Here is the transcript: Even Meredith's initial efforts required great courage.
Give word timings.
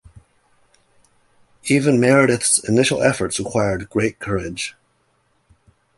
Even 1.65 1.99
Meredith's 1.99 2.57
initial 2.67 3.03
efforts 3.03 3.37
required 3.37 3.87
great 3.91 4.17
courage. 4.17 4.73